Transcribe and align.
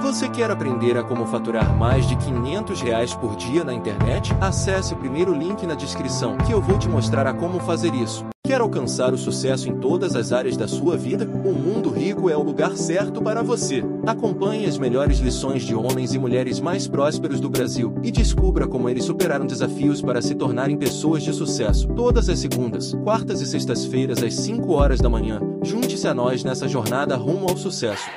Você 0.00 0.28
quer 0.28 0.50
aprender 0.50 0.96
a 0.96 1.02
como 1.02 1.26
faturar 1.26 1.76
mais 1.76 2.06
de 2.06 2.16
500 2.16 2.80
reais 2.80 3.14
por 3.14 3.36
dia 3.36 3.64
na 3.64 3.72
internet? 3.72 4.32
Acesse 4.40 4.94
o 4.94 4.96
primeiro 4.96 5.34
link 5.34 5.66
na 5.66 5.74
descrição 5.74 6.36
que 6.38 6.52
eu 6.52 6.60
vou 6.60 6.78
te 6.78 6.88
mostrar 6.88 7.26
a 7.26 7.34
como 7.34 7.60
fazer 7.60 7.94
isso. 7.94 8.24
Quer 8.44 8.60
alcançar 8.60 9.14
o 9.14 9.18
sucesso 9.18 9.68
em 9.68 9.76
todas 9.76 10.16
as 10.16 10.32
áreas 10.32 10.56
da 10.56 10.66
sua 10.66 10.96
vida? 10.96 11.24
O 11.24 11.52
Mundo 11.52 11.90
Rico 11.90 12.28
é 12.28 12.36
o 12.36 12.42
lugar 12.42 12.76
certo 12.76 13.22
para 13.22 13.42
você. 13.42 13.84
Acompanhe 14.04 14.66
as 14.66 14.76
melhores 14.76 15.18
lições 15.18 15.62
de 15.62 15.74
homens 15.74 16.12
e 16.12 16.18
mulheres 16.18 16.58
mais 16.58 16.88
prósperos 16.88 17.40
do 17.40 17.48
Brasil 17.48 17.94
e 18.02 18.10
descubra 18.10 18.66
como 18.66 18.88
eles 18.88 19.04
superaram 19.04 19.46
desafios 19.46 20.02
para 20.02 20.20
se 20.20 20.34
tornarem 20.34 20.76
pessoas 20.76 21.22
de 21.22 21.32
sucesso. 21.32 21.86
Todas 21.94 22.28
as 22.28 22.40
segundas, 22.40 22.92
quartas 23.04 23.40
e 23.40 23.46
sextas-feiras 23.46 24.22
às 24.22 24.34
5 24.34 24.72
horas 24.72 25.00
da 25.00 25.08
manhã. 25.08 25.40
Junte-se 25.62 26.08
a 26.08 26.12
nós 26.12 26.42
nessa 26.42 26.66
jornada 26.66 27.16
rumo 27.16 27.48
ao 27.48 27.56
sucesso 27.56 28.10